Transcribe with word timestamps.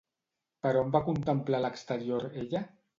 Per 0.65 0.71
on 0.79 0.89
va 0.97 1.03
contemplar 1.11 1.63
l'exterior 1.67 2.29
ella? 2.45 2.69